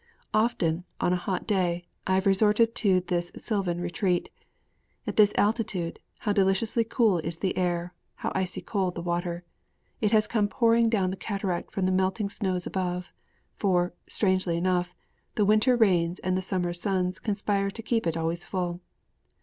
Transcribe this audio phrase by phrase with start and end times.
[0.33, 4.29] Often, on a hot day, have I resorted to this sylvan retreat.
[5.05, 9.43] At this altitude, how deliciously cool is the air; how icy cold the water!
[10.01, 13.13] It has come pouring down the cataract from the melting snows above!
[13.57, 14.95] For, strangely enough,
[15.35, 18.81] the winter rains and the summer suns conspire to keep it always full.